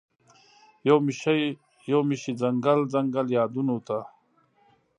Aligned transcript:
یومي 1.91 2.17
شي 2.21 2.31
ځنګل، 2.41 2.79
ځنګل 2.93 3.27
یادونوته 3.37 3.99